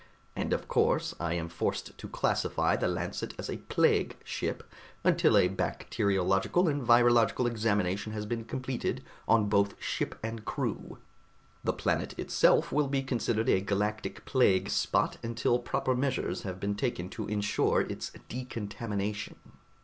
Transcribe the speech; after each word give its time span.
And 0.35 0.51
of 0.51 0.67
course 0.67 1.13
I 1.19 1.35
am 1.35 1.47
forced 1.47 1.95
to 1.99 2.07
classify 2.07 2.75
the 2.75 2.87
Lancet 2.87 3.35
as 3.37 3.51
a 3.51 3.57
plague 3.57 4.17
ship 4.23 4.63
until 5.03 5.37
a 5.37 5.47
bacteriological 5.47 6.67
and 6.67 6.81
virological 6.81 7.45
examination 7.47 8.11
has 8.13 8.25
been 8.25 8.45
completed 8.45 9.03
on 9.27 9.47
both 9.47 9.79
ship 9.79 10.17
and 10.23 10.43
crew. 10.43 10.97
The 11.63 11.73
planet 11.73 12.17
itself 12.17 12.71
will 12.71 12.87
be 12.87 13.03
considered 13.03 13.47
a 13.49 13.61
galactic 13.61 14.25
plague 14.25 14.71
spot 14.71 15.17
until 15.21 15.59
proper 15.59 15.93
measures 15.93 16.41
have 16.41 16.59
been 16.59 16.73
taken 16.73 17.07
to 17.11 17.27
insure 17.27 17.81
its 17.81 18.11
decontamination." 18.27 19.35